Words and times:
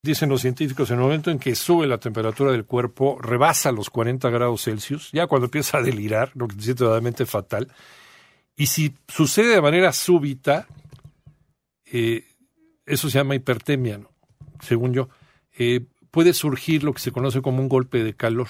Dicen 0.00 0.28
los 0.28 0.42
científicos, 0.42 0.90
en 0.90 0.96
el 0.96 1.02
momento 1.02 1.30
en 1.30 1.40
que 1.40 1.56
sube 1.56 1.86
la 1.86 1.98
temperatura 1.98 2.52
del 2.52 2.64
cuerpo, 2.64 3.18
rebasa 3.20 3.72
los 3.72 3.90
40 3.90 4.30
grados 4.30 4.62
Celsius, 4.62 5.10
ya 5.12 5.26
cuando 5.26 5.46
empieza 5.46 5.78
a 5.78 5.82
delirar, 5.82 6.30
lo 6.34 6.46
que 6.46 6.56
es 6.56 6.76
totalmente 6.76 7.26
fatal. 7.26 7.68
Y 8.56 8.66
si 8.66 8.94
sucede 9.08 9.54
de 9.54 9.60
manera 9.60 9.92
súbita, 9.92 10.68
eh, 11.84 12.24
eso 12.86 13.10
se 13.10 13.18
llama 13.18 13.34
hipertemia, 13.34 14.00
según 14.60 14.92
yo. 14.92 15.08
Eh, 15.58 15.84
puede 16.10 16.32
surgir 16.32 16.84
lo 16.84 16.92
que 16.92 17.00
se 17.00 17.12
conoce 17.12 17.42
como 17.42 17.60
un 17.60 17.68
golpe 17.68 18.04
de 18.04 18.14
calor, 18.14 18.48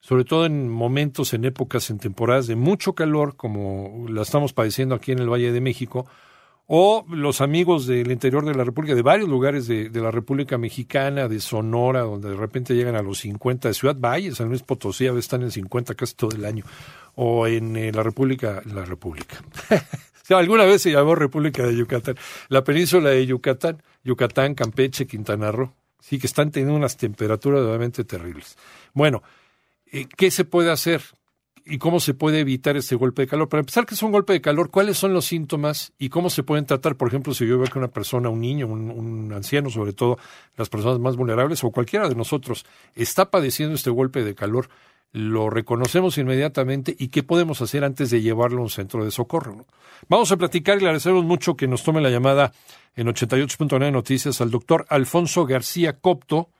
sobre 0.00 0.24
todo 0.24 0.46
en 0.46 0.68
momentos, 0.68 1.34
en 1.34 1.44
épocas, 1.44 1.90
en 1.90 1.98
temporadas 1.98 2.46
de 2.46 2.56
mucho 2.56 2.94
calor, 2.94 3.36
como 3.36 4.06
la 4.08 4.22
estamos 4.22 4.54
padeciendo 4.54 4.94
aquí 4.94 5.12
en 5.12 5.18
el 5.18 5.30
Valle 5.30 5.52
de 5.52 5.60
México, 5.60 6.06
o 6.70 7.06
los 7.08 7.40
amigos 7.40 7.86
del 7.86 8.12
interior 8.12 8.44
de 8.44 8.54
la 8.54 8.62
República, 8.62 8.94
de 8.94 9.00
varios 9.00 9.26
lugares 9.26 9.66
de, 9.66 9.90
la 9.90 10.10
República 10.10 10.58
Mexicana, 10.58 11.26
de 11.26 11.40
Sonora, 11.40 12.02
donde 12.02 12.28
de 12.28 12.36
repente 12.36 12.74
llegan 12.74 12.94
a 12.94 13.00
los 13.02 13.20
50, 13.20 13.68
de 13.68 13.74
Ciudad 13.74 13.96
Valle, 13.98 14.34
San 14.34 14.48
Luis 14.48 14.62
Potosí, 14.62 15.06
a 15.06 15.12
veces 15.12 15.24
están 15.24 15.42
en 15.42 15.50
50 15.50 15.94
casi 15.94 16.14
todo 16.14 16.30
el 16.36 16.44
año, 16.44 16.64
o 17.14 17.46
en 17.46 17.74
eh, 17.74 17.90
la 17.90 18.02
República, 18.02 18.62
la 18.66 18.84
República. 18.84 19.42
alguna 20.28 20.66
vez 20.66 20.82
se 20.82 20.92
llamó 20.92 21.14
República 21.14 21.66
de 21.66 21.74
Yucatán, 21.74 22.16
la 22.50 22.62
península 22.62 23.08
de 23.10 23.24
Yucatán, 23.24 23.82
Yucatán, 24.04 24.54
Campeche, 24.54 25.06
Quintana 25.06 25.50
Roo, 25.50 25.72
sí 25.98 26.18
que 26.18 26.26
están 26.26 26.50
teniendo 26.50 26.76
unas 26.76 26.98
temperaturas 26.98 27.64
realmente 27.64 28.04
terribles. 28.04 28.58
Bueno, 28.92 29.22
eh, 29.90 30.06
¿qué 30.18 30.30
se 30.30 30.44
puede 30.44 30.70
hacer? 30.70 31.00
Y 31.68 31.78
cómo 31.78 32.00
se 32.00 32.14
puede 32.14 32.40
evitar 32.40 32.76
este 32.76 32.96
golpe 32.96 33.22
de 33.22 33.28
calor. 33.28 33.48
Para 33.48 33.60
empezar, 33.60 33.84
¿qué 33.84 33.94
es 33.94 34.02
un 34.02 34.10
golpe 34.10 34.32
de 34.32 34.40
calor? 34.40 34.70
¿Cuáles 34.70 34.96
son 34.96 35.12
los 35.12 35.26
síntomas 35.26 35.92
y 35.98 36.08
cómo 36.08 36.30
se 36.30 36.42
pueden 36.42 36.64
tratar? 36.64 36.96
Por 36.96 37.08
ejemplo, 37.08 37.34
si 37.34 37.46
yo 37.46 37.58
veo 37.58 37.68
que 37.68 37.78
una 37.78 37.88
persona, 37.88 38.28
un 38.28 38.40
niño, 38.40 38.66
un, 38.66 39.32
anciano, 39.32 39.70
sobre 39.70 39.92
todo 39.92 40.18
las 40.56 40.68
personas 40.68 40.98
más 40.98 41.16
vulnerables 41.16 41.62
o 41.64 41.70
cualquiera 41.70 42.08
de 42.08 42.14
nosotros, 42.14 42.64
está 42.94 43.30
padeciendo 43.30 43.74
este 43.74 43.90
golpe 43.90 44.24
de 44.24 44.34
calor, 44.34 44.68
lo 45.12 45.50
reconocemos 45.50 46.18
inmediatamente 46.18 46.94
y 46.98 47.08
qué 47.08 47.22
podemos 47.22 47.60
hacer 47.62 47.84
antes 47.84 48.10
de 48.10 48.22
llevarlo 48.22 48.58
a 48.58 48.62
un 48.62 48.70
centro 48.70 49.04
de 49.04 49.10
socorro. 49.10 49.66
Vamos 50.08 50.32
a 50.32 50.36
platicar 50.36 50.78
y 50.78 50.80
le 50.80 50.86
agradecemos 50.86 51.24
mucho 51.24 51.56
que 51.56 51.68
nos 51.68 51.82
tome 51.82 52.00
la 52.00 52.10
llamada 52.10 52.52
en 52.96 53.06
88.9 53.06 53.92
Noticias 53.92 54.40
al 54.40 54.50
doctor 54.50 54.86
Alfonso 54.88 55.46
García 55.46 55.98
Copto, 55.98 56.50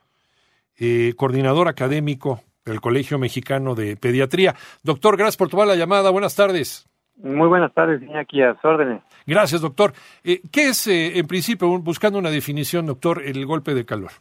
eh, 0.77 1.13
coordinador 1.17 1.67
académico 1.67 2.41
del 2.69 2.81
Colegio 2.81 3.19
Mexicano 3.19 3.75
de 3.75 3.97
Pediatría. 3.97 4.55
Doctor, 4.83 5.17
gracias 5.17 5.37
por 5.37 5.49
tomar 5.49 5.67
la 5.67 5.75
llamada. 5.75 6.09
Buenas 6.09 6.35
tardes. 6.35 6.87
Muy 7.21 7.47
buenas 7.49 7.73
tardes, 7.73 8.01
aquí 8.15 8.41
a 8.41 8.55
sus 8.55 8.65
órdenes. 8.65 9.01
Gracias, 9.27 9.59
doctor. 9.59 9.91
Eh, 10.23 10.41
¿Qué 10.51 10.69
es, 10.69 10.87
eh, 10.87 11.19
en 11.19 11.27
principio, 11.27 11.67
buscando 11.79 12.17
una 12.17 12.29
definición, 12.29 12.85
doctor, 12.85 13.21
el 13.23 13.45
golpe 13.45 13.73
de 13.73 13.85
calor? 13.85 14.11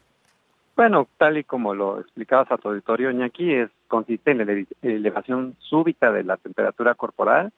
Bueno, 0.77 1.07
tal 1.17 1.39
y 1.39 1.45
como 1.45 1.75
lo 1.75 2.01
explicabas 2.01 2.51
a 2.51 2.57
tu 2.57 2.69
auditorio, 2.69 3.11
Iñaki, 3.11 3.53
es, 3.53 3.71
consiste 3.87 4.33
en 4.33 4.39
la 4.39 4.65
elevación 4.83 5.57
súbita 5.61 6.11
de 6.13 6.25
la 6.25 6.37
temperatura 6.37 6.95
corporal, 6.95 7.53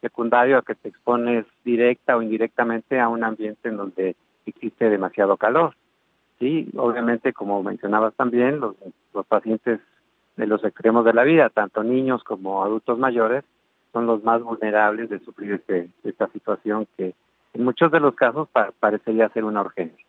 secundario 0.00 0.58
a 0.58 0.62
que 0.62 0.74
te 0.74 0.88
expones 0.88 1.46
directa 1.64 2.16
o 2.16 2.22
indirectamente 2.22 3.00
a 3.00 3.08
un 3.08 3.24
ambiente 3.24 3.68
en 3.68 3.76
donde 3.76 4.16
existe 4.46 4.88
demasiado 4.88 5.36
calor. 5.36 5.74
Sí, 6.38 6.68
obviamente, 6.76 7.32
como 7.32 7.62
mencionabas 7.62 8.14
también, 8.14 8.60
los, 8.60 8.74
los 9.14 9.26
pacientes 9.26 9.80
de 10.36 10.46
los 10.46 10.62
extremos 10.64 11.04
de 11.04 11.14
la 11.14 11.24
vida, 11.24 11.48
tanto 11.48 11.82
niños 11.82 12.22
como 12.24 12.62
adultos 12.62 12.98
mayores, 12.98 13.44
son 13.92 14.06
los 14.06 14.22
más 14.22 14.42
vulnerables 14.42 15.08
de 15.08 15.20
sufrir 15.20 15.52
este, 15.52 15.88
esta 16.04 16.28
situación 16.28 16.86
que 16.96 17.14
en 17.54 17.64
muchos 17.64 17.90
de 17.90 18.00
los 18.00 18.14
casos 18.14 18.48
parecería 18.78 19.28
ser 19.30 19.44
una 19.44 19.62
urgencia. 19.62 20.04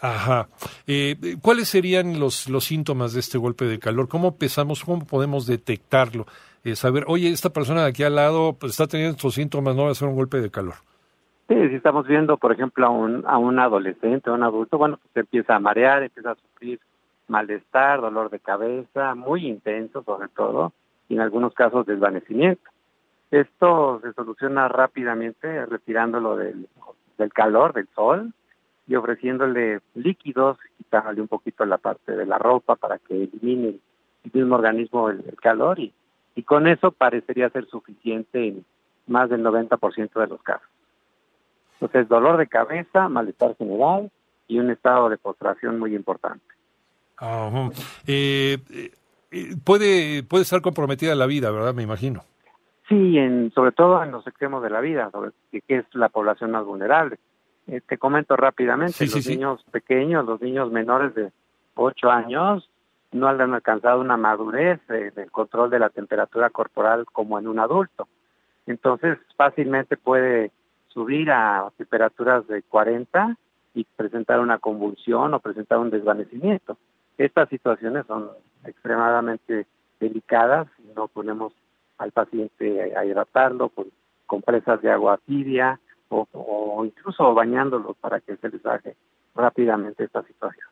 Ajá. 0.00 0.48
Eh, 0.86 1.16
¿Cuáles 1.42 1.68
serían 1.68 2.18
los, 2.18 2.48
los 2.48 2.64
síntomas 2.64 3.12
de 3.12 3.20
este 3.20 3.38
golpe 3.38 3.66
de 3.66 3.78
calor? 3.78 4.08
¿Cómo 4.08 4.36
pensamos, 4.36 4.82
cómo 4.82 5.06
podemos 5.06 5.46
detectarlo? 5.46 6.26
Eh, 6.64 6.74
saber, 6.74 7.04
oye, 7.06 7.28
esta 7.28 7.50
persona 7.50 7.82
de 7.82 7.90
aquí 7.90 8.02
al 8.02 8.16
lado 8.16 8.54
pues, 8.58 8.72
está 8.72 8.86
teniendo 8.86 9.16
estos 9.16 9.34
síntomas, 9.34 9.76
no 9.76 9.84
va 9.84 9.90
a 9.90 9.94
ser 9.94 10.08
un 10.08 10.16
golpe 10.16 10.40
de 10.40 10.50
calor. 10.50 10.74
Sí, 11.48 11.54
si 11.68 11.74
estamos 11.74 12.06
viendo, 12.06 12.36
por 12.36 12.52
ejemplo, 12.52 12.86
a 12.86 12.90
un, 12.90 13.24
a 13.26 13.36
un 13.36 13.58
adolescente, 13.58 14.30
a 14.30 14.32
un 14.32 14.42
adulto, 14.42 14.78
bueno, 14.78 14.98
pues 15.02 15.24
empieza 15.24 15.56
a 15.56 15.60
marear, 15.60 16.02
empieza 16.02 16.30
a 16.30 16.36
sufrir 16.36 16.80
malestar, 17.30 18.00
dolor 18.00 18.28
de 18.28 18.40
cabeza, 18.40 19.14
muy 19.14 19.46
intenso 19.46 20.02
sobre 20.02 20.28
todo, 20.28 20.72
y 21.08 21.14
en 21.14 21.20
algunos 21.20 21.54
casos 21.54 21.86
desvanecimiento. 21.86 22.68
Esto 23.30 24.00
se 24.02 24.12
soluciona 24.12 24.66
rápidamente 24.66 25.64
retirándolo 25.66 26.36
del, 26.36 26.66
calor, 27.32 27.72
del 27.72 27.88
sol, 27.94 28.32
y 28.88 28.96
ofreciéndole 28.96 29.80
líquidos, 29.94 30.58
quitándole 30.76 31.20
un 31.20 31.28
poquito 31.28 31.64
la 31.64 31.78
parte 31.78 32.16
de 32.16 32.26
la 32.26 32.38
ropa 32.38 32.74
para 32.74 32.98
que 32.98 33.14
elimine 33.14 33.78
el 34.24 34.30
mismo 34.32 34.56
organismo 34.56 35.10
el, 35.10 35.22
calor, 35.40 35.78
y, 35.78 35.92
y 36.34 36.42
con 36.42 36.66
eso 36.66 36.90
parecería 36.90 37.48
ser 37.50 37.66
suficiente 37.66 38.48
en 38.48 38.64
más 39.06 39.30
del 39.30 39.44
90% 39.44 40.20
de 40.20 40.26
los 40.26 40.42
casos. 40.42 40.68
Entonces, 41.74 42.08
dolor 42.08 42.36
de 42.36 42.48
cabeza, 42.48 43.08
malestar 43.08 43.56
general 43.56 44.10
y 44.48 44.58
un 44.58 44.70
estado 44.70 45.08
de 45.08 45.16
postración 45.16 45.78
muy 45.78 45.94
importante. 45.94 46.59
Eh, 48.06 48.58
eh, 49.30 49.54
puede, 49.64 50.22
puede 50.22 50.42
estar 50.42 50.60
comprometida 50.60 51.14
la 51.14 51.26
vida, 51.26 51.50
¿verdad? 51.50 51.74
Me 51.74 51.82
imagino. 51.82 52.22
Sí, 52.88 53.18
en, 53.18 53.52
sobre 53.54 53.72
todo 53.72 54.02
en 54.02 54.10
los 54.10 54.26
extremos 54.26 54.62
de 54.62 54.70
la 54.70 54.80
vida, 54.80 55.10
sobre, 55.10 55.30
que, 55.52 55.62
es 55.68 55.84
la 55.92 56.08
población 56.08 56.50
más 56.50 56.64
vulnerable. 56.64 57.18
Eh, 57.68 57.80
te 57.86 57.98
comento 57.98 58.36
rápidamente, 58.36 59.06
los 59.06 59.26
niños 59.26 59.62
pequeños, 59.70 60.24
los 60.26 60.40
niños 60.40 60.72
menores 60.72 61.14
de 61.14 61.30
8 61.74 62.10
años, 62.10 62.68
no 63.12 63.28
han 63.28 63.40
alcanzado 63.40 64.00
una 64.00 64.16
madurez 64.16 64.80
del 64.88 65.30
control 65.30 65.70
de 65.70 65.78
la 65.78 65.90
temperatura 65.90 66.50
corporal 66.50 67.06
como 67.06 67.38
en 67.38 67.48
un 67.48 67.58
adulto. 67.58 68.08
Entonces, 68.66 69.18
fácilmente 69.36 69.96
puede 69.96 70.52
subir 70.88 71.30
a 71.30 71.70
temperaturas 71.76 72.46
de 72.46 72.62
40 72.62 73.36
y 73.74 73.84
presentar 73.84 74.40
una 74.40 74.58
convulsión 74.58 75.34
o 75.34 75.40
presentar 75.40 75.78
un 75.78 75.90
desvanecimiento. 75.90 76.76
Estas 77.20 77.50
situaciones 77.50 78.06
son 78.06 78.30
extremadamente 78.64 79.66
delicadas 80.00 80.68
no 80.96 81.06
ponemos 81.06 81.52
al 81.98 82.12
paciente 82.12 82.96
a 82.96 83.04
hidratarlo 83.04 83.68
con 83.68 83.88
compresas 84.24 84.80
de 84.80 84.90
agua 84.90 85.20
tibia 85.26 85.78
o, 86.08 86.82
incluso 86.82 87.34
bañándolo 87.34 87.92
para 87.92 88.20
que 88.20 88.38
se 88.38 88.48
les 88.48 88.62
baje 88.62 88.96
rápidamente 89.34 90.04
esta 90.04 90.22
situación. 90.22 90.66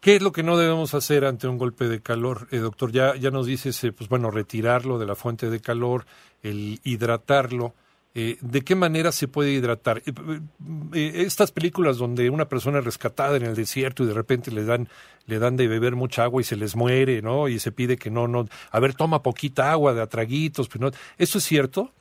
¿Qué 0.00 0.16
es 0.16 0.22
lo 0.22 0.32
que 0.32 0.42
no 0.42 0.58
debemos 0.58 0.92
hacer 0.92 1.24
ante 1.24 1.48
un 1.48 1.56
golpe 1.56 1.88
de 1.88 2.02
calor, 2.02 2.46
eh, 2.50 2.58
doctor? 2.58 2.92
Ya, 2.92 3.16
ya 3.16 3.30
nos 3.30 3.46
dices, 3.46 3.82
eh, 3.82 3.92
pues 3.92 4.10
bueno, 4.10 4.30
retirarlo 4.30 4.98
de 4.98 5.06
la 5.06 5.14
fuente 5.14 5.48
de 5.48 5.60
calor, 5.60 6.04
el 6.42 6.78
hidratarlo. 6.84 7.72
Eh, 8.12 8.38
¿De 8.40 8.62
qué 8.62 8.74
manera 8.74 9.12
se 9.12 9.28
puede 9.28 9.52
hidratar? 9.52 9.98
Eh, 9.98 10.12
eh, 10.94 11.12
estas 11.14 11.52
películas 11.52 11.96
donde 11.96 12.28
una 12.28 12.46
persona 12.46 12.80
es 12.80 12.84
rescatada 12.84 13.36
en 13.36 13.44
el 13.44 13.54
desierto 13.54 14.02
y 14.02 14.06
de 14.06 14.14
repente 14.14 14.50
le 14.50 14.64
dan, 14.64 14.88
le 15.26 15.38
dan 15.38 15.56
de 15.56 15.68
beber 15.68 15.94
mucha 15.94 16.24
agua 16.24 16.40
y 16.40 16.44
se 16.44 16.56
les 16.56 16.74
muere, 16.74 17.22
¿no? 17.22 17.46
Y 17.46 17.60
se 17.60 17.70
pide 17.70 17.96
que 17.96 18.10
no, 18.10 18.26
no, 18.26 18.46
a 18.72 18.80
ver, 18.80 18.94
toma 18.94 19.22
poquita 19.22 19.70
agua 19.70 19.94
de 19.94 20.02
atraguitos, 20.02 20.68
pues 20.68 20.80
no. 20.80 20.90
¿Eso 21.18 21.38
es 21.38 21.44
cierto? 21.44 21.92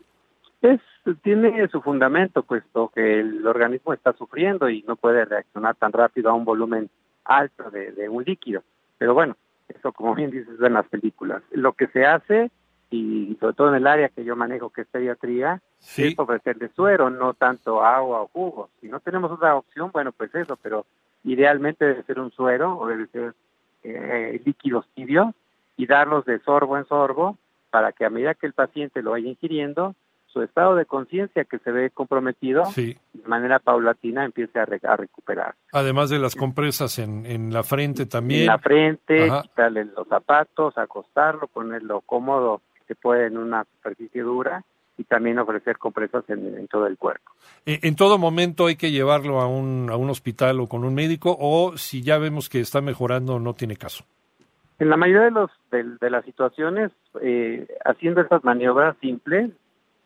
Es, 0.64 0.82
tiene 1.22 1.68
su 1.68 1.80
fundamento, 1.82 2.42
puesto 2.42 2.92
que 2.94 3.20
el 3.20 3.46
organismo 3.46 3.94
está 3.94 4.14
sufriendo 4.14 4.68
y 4.68 4.82
no 4.88 4.96
puede 4.96 5.26
reaccionar 5.26 5.76
tan 5.76 5.92
rápido 5.92 6.32
a 6.32 6.34
un 6.34 6.44
volumen 6.44 6.90
alto 7.24 7.70
de, 7.70 7.92
de 7.92 8.10
un 8.10 8.24
líquido. 8.24 8.64
Pero 8.98 9.14
bueno, 9.14 9.38
eso 9.68 9.92
como 9.94 10.16
bien 10.16 10.32
dices 10.32 10.60
en 10.60 10.74
las 10.74 10.88
películas. 10.88 11.44
Lo 11.52 11.74
que 11.74 11.86
se 11.88 12.04
hace 12.04 12.50
y 12.92 13.38
sobre 13.40 13.54
todo 13.54 13.70
en 13.70 13.76
el 13.76 13.88
área 13.88 14.10
que 14.10 14.24
yo 14.24 14.36
manejo, 14.36 14.70
que 14.70 14.82
es 14.82 14.88
pediatría, 14.88 15.62
es 15.98 16.18
ofrecerle 16.18 16.70
suero, 16.76 17.10
no 17.10 17.34
tanto 17.34 17.84
agua 17.84 18.22
o 18.22 18.28
jugo. 18.28 18.70
Si 18.82 18.88
no 18.88 19.00
tenemos 19.00 19.32
otra 19.32 19.56
opción, 19.56 19.92
bueno, 19.92 20.12
pues 20.12 20.34
eso, 20.34 20.58
pero 20.62 20.86
idealmente 21.24 21.86
debe 21.86 22.04
ser 22.04 22.20
un 22.20 22.32
suero 22.32 22.78
o 22.78 22.88
debe 22.88 23.08
ser 23.08 23.34
eh, 23.84 24.42
líquidos 24.46 24.86
tibios 24.96 25.34
y 25.78 25.86
darlos 25.86 26.26
de 26.26 26.40
sorbo 26.40 26.78
en 26.78 26.86
sorbo 26.86 27.38
para 27.70 27.92
que 27.92 28.06
a 28.06 28.10
medida 28.10 28.34
que 28.34 28.48
el 28.48 28.54
paciente 28.54 29.04
lo 29.04 29.12
vaya 29.12 29.30
ingiriendo, 29.30 29.96
su 30.26 30.42
estado 30.42 30.76
de 30.76 30.86
conciencia 30.86 31.44
que 31.44 31.58
se 31.60 31.72
ve 31.72 31.90
comprometido 31.90 32.64
de 32.76 32.98
manera 33.26 33.60
paulatina 33.60 34.26
empiece 34.26 34.60
a, 34.60 34.96
recuperar. 34.96 35.56
Además 35.72 36.10
de 36.10 36.20
las 36.20 36.36
compresas 36.36 37.00
en, 37.00 37.26
en 37.26 37.52
la 37.52 37.64
frente 37.64 38.06
también. 38.06 38.42
En 38.42 38.48
la 38.48 38.60
frente, 38.60 39.28
quitarle 39.42 39.86
los 39.86 40.08
zapatos, 40.08 40.78
acostarlo, 40.78 41.48
ponerlo 41.48 42.02
cómodo 42.02 42.62
se 42.90 42.96
puede 42.96 43.28
en 43.28 43.38
una 43.38 43.64
superficie 43.64 44.24
dura 44.24 44.66
y 44.98 45.04
también 45.06 45.40
ofrecer 45.40 45.78
compresas 45.78 46.26
en, 46.28 46.68
todo 46.68 46.88
el 46.88 46.98
cuerpo. 46.98 47.32
Eh, 47.66 47.80
¿En 47.84 47.96
todo 47.96 48.18
momento 48.18 48.66
hay 48.66 48.76
que 48.76 48.92
llevarlo 48.92 49.40
a 49.40 49.48
un, 49.48 49.90
a 49.90 49.96
un 49.96 50.10
hospital 50.10 50.60
o 50.60 50.68
con 50.68 50.84
un 50.84 50.94
médico 50.94 51.38
o 51.40 51.78
si 51.78 52.02
ya 52.02 52.18
vemos 52.18 52.50
que 52.50 52.60
está 52.60 52.82
mejorando 52.82 53.40
no 53.40 53.54
tiene 53.54 53.78
caso? 53.78 54.04
En 54.80 54.90
la 54.90 54.98
mayoría 54.98 55.26
de, 55.26 55.32
los, 55.32 55.52
de, 55.72 56.10
las 56.10 56.26
situaciones, 56.26 56.92
eh, 57.22 57.68
haciendo 57.86 58.22
estas 58.22 58.44
maniobras 58.44 58.98
simples, 59.00 59.52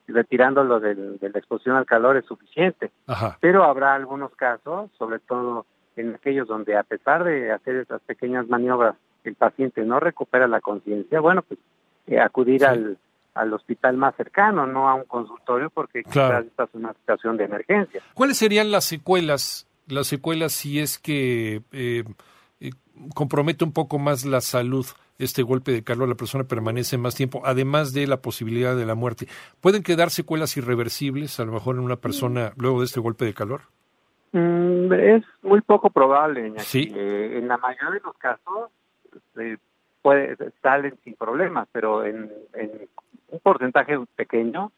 retirándolo 0.08 0.80
de 0.80 1.18
la 1.22 1.40
exposición 1.40 1.76
al 1.76 1.86
calor 1.86 2.18
es 2.18 2.26
suficiente. 2.26 2.92
Pero 3.40 3.64
habrá 3.64 3.94
algunos 3.96 4.36
casos, 4.36 4.92
sobre 4.98 5.20
todo 5.20 5.66
en 5.96 6.16
aquellos 6.16 6.48
donde 6.48 6.76
a 6.76 6.84
pesar 6.84 7.24
de 7.24 7.52
hacer 7.52 7.78
esas 7.78 8.02
pequeñas 8.02 8.48
maniobras 8.48 8.96
el 9.24 9.36
paciente 9.36 9.84
no 9.84 10.00
recupera 10.00 10.48
la 10.48 10.60
conciencia, 10.60 11.20
bueno, 11.20 11.44
pues 11.44 11.60
eh, 12.08 12.20
acudir 12.20 12.66
al, 12.66 12.98
al 13.34 13.54
hospital 13.54 13.98
más 13.98 14.16
cercano, 14.16 14.68
no 14.68 14.90
a 14.90 14.96
un 14.96 15.06
consultorio, 15.06 15.70
porque 15.70 16.04
quizás 16.04 16.46
esta 16.46 16.64
es 16.64 16.70
una 16.74 16.94
situación 16.94 17.38
de 17.38 17.46
emergencia. 17.46 18.02
¿Cuáles 18.14 18.38
serían 18.38 18.72
las 18.72 18.86
secuelas, 18.86 19.68
las 19.88 20.08
secuelas 20.08 20.52
si 20.52 20.80
es 20.80 21.00
que 21.00 21.62
eh, 21.72 22.04
eh, 22.60 22.72
compromete 23.16 23.64
un 23.64 23.72
poco 23.72 24.00
más 24.00 24.26
la 24.26 24.42
salud 24.42 24.86
este 25.20 25.44
golpe 25.44 25.72
de 25.72 25.84
calor, 25.84 26.10
la 26.10 26.16
persona 26.16 26.44
permanece 26.44 26.98
más 26.98 27.16
tiempo, 27.16 27.42
además 27.46 27.94
de 27.94 28.08
la 28.08 28.18
posibilidad 28.18 28.76
de 28.76 28.86
la 28.86 28.96
muerte? 28.96 29.28
¿Pueden 29.62 29.84
quedar 29.84 30.10
secuelas 30.10 30.58
irreversibles 30.58 31.40
a 31.40 31.46
lo 31.46 31.54
mejor 31.54 31.76
en 31.76 31.84
una 31.84 31.96
persona 31.96 32.52
luego 32.58 32.80
de 32.80 32.86
este 32.86 33.00
golpe 33.00 33.24
de 33.24 33.34
calor? 33.34 33.62
Mm, 34.34 34.92
es 34.92 35.24
muy 35.44 35.62
poco 35.62 35.90
probable. 35.92 36.52
¿Sí? 36.60 36.92
en 36.94 37.48
la 37.48 37.58
mayoría 37.58 37.92
de 37.92 38.02
los 38.04 38.18
casos 38.18 38.72
eh, 39.40 39.58
puede, 40.04 40.38
salen 40.62 40.94
sin 41.04 41.16
problemas, 41.16 41.68
pero 41.72 42.06
en, 42.06 42.30
un 43.30 43.40
porcentaje 43.40 43.98
pequeño, 44.16 44.72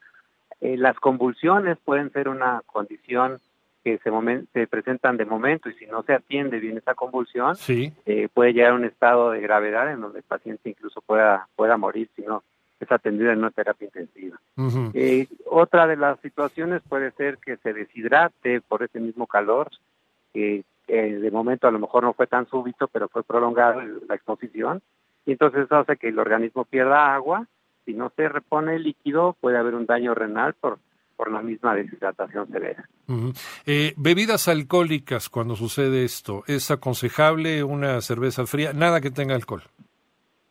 eh, 0.62 0.78
las 0.78 0.98
convulsiones 0.98 1.78
pueden 1.84 2.10
ser 2.14 2.30
una 2.30 2.62
condición 2.66 3.40
que 3.84 3.98
se, 3.98 4.12
se, 4.54 4.68
presentan 4.68 5.18
de 5.18 5.26
momento 5.26 5.70
y 5.70 5.74
si 5.74 5.86
no 5.88 6.04
se 6.04 6.14
atiende 6.14 6.60
bien 6.60 6.78
esa 6.78 6.96
convulsión, 6.96 7.56
eh, 7.68 8.30
puede 8.34 8.54
llegar 8.54 8.72
a 8.72 8.76
un 8.76 8.86
estado 8.86 9.32
de 9.32 9.42
gravedad 9.42 9.92
en 9.92 10.00
donde 10.00 10.20
el 10.20 10.24
paciente 10.24 10.70
incluso 10.70 11.02
pueda, 11.02 11.48
pueda 11.56 11.76
morir 11.76 12.10
si 12.16 12.22
no 12.22 12.42
es 12.80 12.92
atendido 12.92 13.32
en 13.32 13.40
una 13.40 13.52
terapia 13.52 13.86
intensiva. 13.86 14.40
eh, 14.94 15.28
otra 15.50 15.88
de 15.88 15.98
las 15.98 16.20
situaciones 16.22 16.82
puede 16.88 17.12
ser 17.12 17.38
que 17.40 17.58
se 17.58 17.74
deshidrate 17.74 18.62
por 18.62 18.84
ese 18.84 19.00
mismo 19.00 19.28
calor, 19.28 19.70
que 20.34 20.64
de 20.88 21.32
momento 21.32 21.68
a 21.68 21.72
lo 21.72 21.80
mejor 21.80 22.04
no 22.04 22.14
fue 22.14 22.28
tan 22.28 22.48
súbito, 22.48 22.88
pero 22.88 23.08
fue 23.10 23.24
prolongada 23.24 23.84
la 24.08 24.16
exposición, 24.16 24.82
y 25.26 25.32
entonces 25.34 25.66
eso 25.66 25.78
hace 25.78 25.98
que 25.98 26.10
el 26.10 26.20
organismo 26.20 26.66
pierda 26.66 27.14
agua, 27.14 27.48
si 27.86 27.94
no 27.94 28.12
se 28.16 28.28
repone 28.30 28.76
el 28.76 28.84
líquido 28.84 29.36
puede 29.40 29.58
haber 29.58 29.76
un 29.76 29.86
daño 29.86 30.14
renal 30.14 30.54
por, 30.54 30.80
por 31.16 31.32
la 31.32 31.42
misma 31.42 31.76
deshidratación 31.76 32.48
severa. 32.52 32.88
eh, 33.66 33.94
bebidas 33.98 34.48
alcohólicas, 34.48 35.30
cuando 35.30 35.56
sucede 35.56 36.04
esto, 36.04 36.44
¿es 36.48 36.72
aconsejable 36.72 37.64
una 37.64 38.02
cerveza 38.02 38.46
fría? 38.46 38.74
Nada 38.74 39.02
que 39.02 39.12
tenga 39.12 39.36
alcohol. 39.36 39.64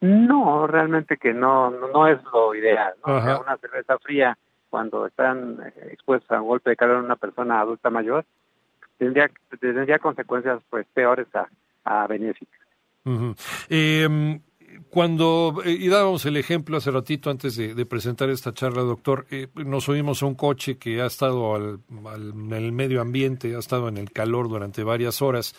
No, 0.00 0.66
realmente 0.66 1.16
que 1.16 1.32
no, 1.32 1.70
no, 1.70 2.06
es 2.06 2.18
lo 2.32 2.54
ideal. 2.54 2.92
una 3.04 3.56
cerveza 3.58 3.98
fría 3.98 4.36
cuando 4.68 5.06
están 5.06 5.58
expuestos 5.90 6.30
a 6.30 6.42
un 6.42 6.48
golpe 6.48 6.70
de 6.70 6.76
calor 6.76 6.98
en 6.98 7.04
una 7.04 7.16
persona 7.16 7.60
adulta 7.60 7.90
mayor 7.90 8.24
tendría, 8.98 9.30
tendría 9.60 9.98
consecuencias 9.98 10.60
pues 10.70 10.86
peores 10.92 11.26
a, 11.34 11.48
a 11.84 12.06
benéficas. 12.06 12.60
Eh, 13.68 14.40
y 15.64 15.88
dábamos 15.88 16.24
el 16.26 16.36
ejemplo 16.36 16.76
hace 16.76 16.90
ratito 16.90 17.30
antes 17.30 17.56
de, 17.56 17.86
presentar 17.86 18.30
esta 18.30 18.52
charla, 18.52 18.82
doctor, 18.82 19.26
eh, 19.30 19.48
nos 19.54 19.88
oímos 19.88 20.22
a 20.22 20.26
un 20.26 20.34
coche 20.34 20.78
que 20.78 21.00
ha 21.02 21.06
estado 21.06 21.54
al, 21.54 21.80
en 21.90 22.52
el 22.52 22.72
medio 22.72 23.00
ambiente, 23.00 23.54
ha 23.54 23.58
estado 23.58 23.88
en 23.88 23.96
el 23.96 24.10
calor 24.10 24.48
durante 24.48 24.84
varias 24.84 25.22
horas. 25.22 25.54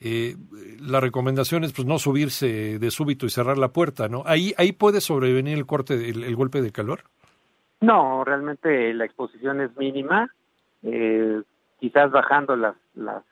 Eh, 0.00 0.36
la 0.80 1.00
recomendación 1.00 1.64
es 1.64 1.72
pues 1.72 1.86
no 1.86 1.98
subirse 1.98 2.78
de 2.78 2.90
súbito 2.90 3.26
y 3.26 3.30
cerrar 3.30 3.56
la 3.56 3.68
puerta, 3.68 4.08
¿no? 4.08 4.22
Ahí, 4.26 4.52
ahí 4.58 4.72
puede 4.72 5.00
sobrevenir 5.00 5.56
el 5.56 5.66
corte, 5.66 6.10
el, 6.10 6.36
golpe 6.36 6.60
de 6.60 6.70
calor. 6.70 7.00
No, 7.80 8.24
realmente 8.24 8.92
la 8.92 9.06
exposición 9.06 9.60
es 9.62 9.74
mínima. 9.76 10.30
Eh, 10.82 11.42
quizás 11.80 12.10
bajando 12.10 12.56
las, 12.56 12.76
las 12.94 13.24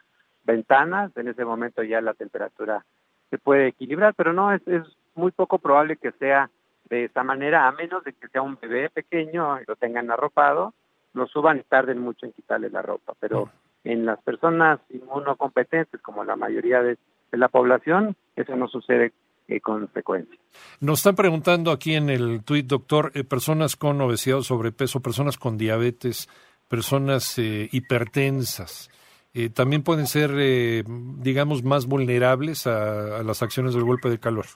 ventanas, 0.45 1.15
en 1.17 1.29
ese 1.29 1.45
momento 1.45 1.83
ya 1.83 2.01
la 2.01 2.15
temperatura 2.15 2.85
se 3.31 3.39
puede 3.39 3.69
equilibrar, 3.69 4.15
pero 4.15 4.33
no, 4.33 4.53
es, 4.53 4.67
es 4.67 4.83
muy 5.15 5.33
poco 5.33 5.59
probable 5.59 5.97
que 5.97 6.13
sea 6.13 6.51
de 6.89 7.05
esa 7.05 7.23
manera, 7.23 7.67
a 7.67 7.73
menos 7.73 8.05
de 8.05 8.13
que 8.13 8.29
sea 8.29 8.43
un 8.43 8.59
bebé 8.61 8.91
pequeño 8.91 9.61
y 9.61 9.65
lo 9.67 9.77
tengan 9.77 10.11
arropado, 10.11 10.75
lo 11.15 11.27
suban 11.27 11.59
y 11.59 11.63
tarden 11.63 11.99
mucho 11.99 12.27
en 12.27 12.33
quitarle 12.33 12.71
la 12.71 12.83
ropa, 12.83 13.15
pero 13.19 13.49
en 13.85 14.05
las 14.05 14.21
personas 14.23 14.81
inmunocompetentes, 14.91 16.01
como 16.01 16.25
la 16.25 16.37
mayoría 16.37 16.83
de, 16.83 16.99
la 17.33 17.49
población, 17.49 18.15
eso 18.37 18.55
no 18.55 18.69
sucede 18.69 19.13
eh, 19.49 19.61
con 19.61 19.89
frecuencia. 19.89 20.39
Nos 20.81 21.01
están 21.01 21.17
preguntando 21.17 21.73
aquí 21.73 21.95
en 21.95 22.09
el 22.09 22.45
tuit, 22.45 22.67
doctor, 22.67 23.11
eh, 23.15 23.25
personas 23.25 23.75
con 23.75 24.01
obesidad 24.01 24.39
o 24.39 24.43
sobrepeso, 24.43 25.01
personas 25.01 25.37
con 25.37 25.59
diabetes, 25.59 26.29
personas 26.69 27.37
eh, 27.41 27.69
hipertensas, 27.73 28.89
eh, 29.37 29.51
también 29.51 29.83
pueden 29.83 30.07
ser, 30.07 30.31
eh, 30.39 30.85
digamos, 30.87 31.65
más 31.65 31.87
vulnerables 31.87 32.69
a, 32.69 33.21
las 33.25 33.43
acciones 33.43 33.75
del 33.75 33.83
golpe 33.83 34.09
de 34.09 34.21
calor. 34.21 34.47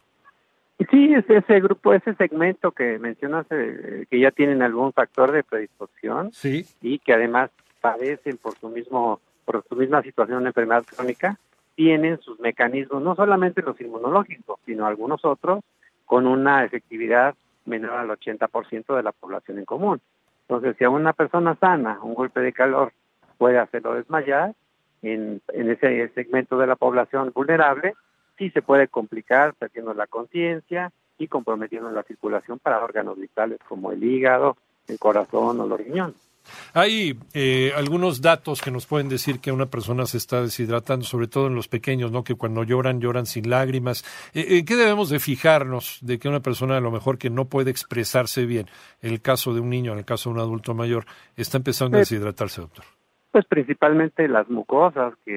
Sí, 0.90 1.12
es 1.12 1.28
ese 1.28 1.60
grupo, 1.60 1.92
ese 1.92 2.14
segmento 2.14 2.70
que 2.70 2.98
mencionas, 2.98 3.46
que 3.48 4.20
ya 4.20 4.30
tienen 4.30 4.62
algún 4.62 4.92
factor 4.92 5.32
de 5.32 5.42
predisposición 5.42 6.32
sí. 6.32 6.64
y 6.80 7.00
que 7.00 7.14
además 7.14 7.50
padecen 7.80 8.36
por 8.36 8.56
su 8.58 8.68
mismo, 8.68 9.20
por 9.44 9.64
su 9.68 9.74
misma 9.74 10.02
situación 10.02 10.44
de 10.44 10.50
enfermedad 10.50 10.84
crónica, 10.84 11.36
tienen 11.74 12.20
sus 12.20 12.38
mecanismos, 12.38 13.02
no 13.02 13.16
solamente 13.16 13.62
los 13.62 13.80
inmunológicos, 13.80 14.60
sino 14.66 14.86
algunos 14.86 15.24
otros, 15.24 15.64
con 16.06 16.26
una 16.26 16.64
efectividad 16.64 17.34
menor 17.66 17.92
al 17.92 18.08
80% 18.08 18.96
de 18.96 19.02
la 19.02 19.12
población 19.12 19.58
en 19.58 19.64
común. 19.64 20.00
Entonces, 20.42 20.76
si 20.78 20.84
a 20.84 20.90
una 20.90 21.12
persona 21.12 21.56
sana 21.56 21.98
un 22.02 22.14
golpe 22.14 22.40
de 22.40 22.52
calor 22.52 22.92
puede 23.36 23.58
hacerlo 23.58 23.94
desmayar, 23.94 24.54
en, 25.02 25.40
en 25.52 25.70
ese 25.70 26.08
segmento 26.14 26.58
de 26.58 26.66
la 26.66 26.76
población 26.76 27.32
vulnerable, 27.34 27.94
sí 28.38 28.50
se 28.50 28.62
puede 28.62 28.88
complicar 28.88 29.54
perdiendo 29.54 29.92
la 29.94 30.06
conciencia 30.06 30.92
y 31.18 31.28
comprometiendo 31.28 31.90
la 31.90 32.04
circulación 32.04 32.58
para 32.58 32.82
órganos 32.82 33.18
vitales 33.18 33.58
como 33.68 33.92
el 33.92 34.02
hígado, 34.02 34.56
el 34.86 34.98
corazón 34.98 35.60
o 35.60 35.66
los 35.66 35.78
riñones. 35.78 36.28
Hay 36.72 37.18
eh, 37.34 37.72
algunos 37.76 38.22
datos 38.22 38.62
que 38.62 38.70
nos 38.70 38.86
pueden 38.86 39.08
decir 39.08 39.40
que 39.40 39.52
una 39.52 39.66
persona 39.66 40.06
se 40.06 40.16
está 40.16 40.40
deshidratando, 40.42 41.04
sobre 41.04 41.28
todo 41.28 41.48
en 41.48 41.54
los 41.54 41.68
pequeños, 41.68 42.10
¿no? 42.10 42.24
Que 42.24 42.36
cuando 42.36 42.62
lloran, 42.62 43.00
lloran 43.00 43.26
sin 43.26 43.50
lágrimas. 43.50 44.04
Eh, 44.34 44.58
¿En 44.58 44.64
qué 44.64 44.76
debemos 44.76 45.10
de 45.10 45.18
fijarnos 45.18 45.98
de 46.00 46.18
que 46.18 46.28
una 46.28 46.40
persona 46.40 46.76
a 46.76 46.80
lo 46.80 46.90
mejor 46.90 47.18
que 47.18 47.30
no 47.30 47.46
puede 47.46 47.70
expresarse 47.70 48.46
bien, 48.46 48.66
en 49.02 49.12
el 49.12 49.20
caso 49.20 49.52
de 49.52 49.60
un 49.60 49.70
niño, 49.70 49.92
en 49.92 49.98
el 49.98 50.04
caso 50.04 50.30
de 50.30 50.36
un 50.36 50.40
adulto 50.40 50.74
mayor, 50.74 51.04
está 51.36 51.58
empezando 51.58 51.96
a 51.96 52.00
pues, 52.00 52.08
deshidratarse, 52.08 52.60
doctor? 52.62 52.84
Pues 53.30 53.44
principalmente 53.46 54.26
las 54.28 54.48
mucosas, 54.48 55.14
que, 55.24 55.36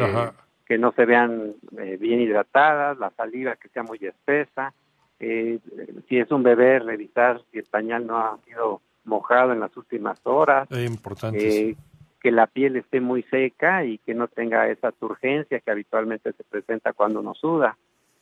que 0.72 0.78
no 0.78 0.94
se 0.94 1.04
vean 1.04 1.56
eh, 1.80 1.98
bien 2.00 2.22
hidratadas, 2.22 2.98
la 2.98 3.10
saliva 3.10 3.58
que 3.58 3.68
sea 3.68 3.84
muy 3.84 3.98
espesa. 3.98 4.74
si 5.20 6.18
es 6.18 6.32
un 6.32 6.44
bebé, 6.44 6.80
revisar 6.80 7.42
si 7.52 7.58
el 7.58 7.66
pañal 7.66 8.08
no 8.08 8.18
ha 8.18 8.38
sido 8.46 8.80
mojado 9.04 9.52
en 9.52 9.60
las 9.60 9.76
últimas 9.76 10.22
horas, 10.24 10.70
eh, 10.72 11.76
que 12.22 12.32
la 12.32 12.48
piel 12.48 12.78
esté 12.78 13.02
muy 13.02 13.22
seca 13.24 13.84
y 13.84 13.98
que 13.98 14.14
no 14.14 14.30
tenga 14.30 14.70
esa 14.70 14.94
turgencia 14.94 15.60
que 15.60 15.72
habitualmente 15.72 16.32
se 16.32 16.44
presenta 16.46 16.94
cuando 16.94 17.20
uno 17.20 17.34
suda. 17.34 17.76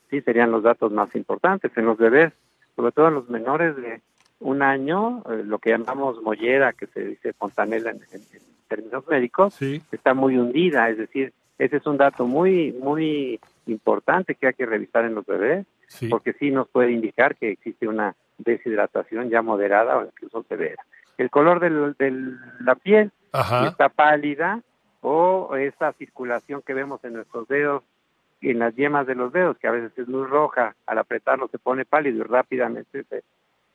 Sí, 0.10 0.20
serían 0.22 0.50
los 0.50 0.64
datos 0.64 0.92
más 0.92 1.16
importantes. 1.16 1.72
En 1.78 1.86
los 1.86 2.00
bebés, 2.00 2.34
sobre 2.76 2.92
todo 2.94 3.10
en 3.10 3.14
los 3.14 3.30
menores 3.30 3.76
de 3.76 4.02
un 4.40 4.64
año, 4.64 5.22
eh, 5.30 5.44
lo 5.46 5.60
que 5.60 5.70
llamamos 5.70 6.20
mollera, 6.24 6.74
que 6.74 6.88
se 6.88 7.06
dice 7.10 7.32
fontanela 7.34 7.92
en, 7.92 8.00
términos 8.68 9.08
médicos, 9.08 9.62
está 9.62 10.16
muy 10.16 10.36
hundida, 10.36 10.90
es 10.90 10.98
decir, 10.98 11.32
ese 11.60 11.78
es 11.78 11.86
un 11.86 11.98
dato 11.98 12.26
muy, 12.26 12.72
muy 12.72 13.40
importante 13.68 14.36
que 14.36 14.48
hay 14.48 14.54
que 14.54 14.66
revisar 14.66 15.06
en 15.06 15.14
los 15.14 15.26
bebés, 15.26 15.66
porque 16.10 16.34
sí 16.34 16.52
nos 16.52 16.70
puede 16.70 16.92
indicar 16.92 17.36
que 17.36 17.52
existe 17.52 17.88
una 17.88 18.16
deshidratación 18.38 19.30
ya 19.30 19.42
moderada 19.42 19.98
o 19.98 20.06
incluso 20.06 20.44
severa. 20.44 20.84
El 21.18 21.30
color 21.30 21.60
de 21.60 22.34
la 22.62 22.76
piel 22.76 23.12
está 23.68 23.90
pálida 23.90 24.62
o 25.02 25.56
esa 25.58 25.92
circulación 25.94 26.62
que 26.62 26.74
vemos 26.74 27.04
en 27.04 27.14
nuestros 27.14 27.48
dedos 27.48 27.84
en 28.42 28.60
las 28.60 28.74
yemas 28.76 29.06
de 29.06 29.16
los 29.16 29.34
dedos, 29.34 29.58
que 29.58 29.68
a 29.68 29.72
veces 29.72 29.92
es 29.98 30.08
muy 30.08 30.26
roja, 30.26 30.76
al 30.86 30.98
apretarlo 30.98 31.50
se 31.50 31.60
pone 31.60 31.84
pálido 31.84 32.20
y 32.20 32.24
rápidamente 32.24 33.04
se, 33.04 33.24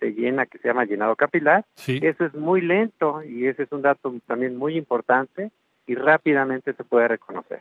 se 0.01 0.13
llena, 0.13 0.47
que 0.47 0.57
se 0.57 0.69
llama 0.69 0.87
llenado 0.87 1.17
capilar. 1.17 1.67
Eso 1.87 2.25
es 2.25 2.35
muy 2.35 2.63
lento 2.63 3.23
y 3.23 3.47
ese 3.47 3.65
es 3.65 3.73
un 3.73 3.83
dato 3.83 4.15
también 4.27 4.57
muy 4.57 4.79
importante 4.79 5.51
y 5.87 5.95
rápidamente 5.95 6.73
se 6.75 6.85
puede 6.85 7.09
reconocer. 7.09 7.61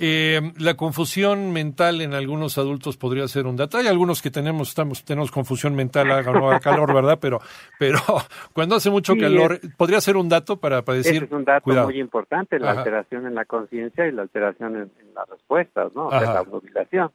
Eh, 0.00 0.52
la 0.58 0.74
confusión 0.74 1.52
mental 1.52 2.00
en 2.00 2.14
algunos 2.14 2.56
adultos 2.58 2.96
podría 2.96 3.26
ser 3.26 3.46
un 3.46 3.56
dato. 3.56 3.78
Hay 3.78 3.88
algunos 3.88 4.22
que 4.22 4.30
tenemos, 4.30 4.68
estamos, 4.68 5.04
tenemos 5.04 5.32
confusión 5.32 5.74
mental, 5.74 6.10
haga 6.12 6.32
no 6.32 6.48
haga 6.48 6.60
calor, 6.60 6.94
¿verdad? 6.94 7.18
Pero, 7.20 7.40
pero 7.78 7.98
cuando 8.52 8.76
hace 8.76 8.90
mucho 8.90 9.16
calor, 9.16 9.60
podría 9.76 10.00
ser 10.00 10.16
un 10.16 10.28
dato 10.28 10.58
para, 10.58 10.82
para 10.82 10.98
decir. 10.98 11.24
es 11.24 11.32
un 11.32 11.44
dato 11.44 11.68
muy 11.84 11.98
importante, 11.98 12.60
la 12.60 12.70
alteración 12.72 13.26
en 13.26 13.34
la 13.34 13.44
conciencia 13.44 14.06
y 14.06 14.12
la 14.12 14.22
alteración 14.22 14.76
en, 14.76 14.90
las 15.14 15.28
respuestas, 15.28 15.92
¿no? 15.94 16.06
O 16.06 16.10
sea, 16.10 16.32
la 16.32 16.44
motivación. 16.44 17.10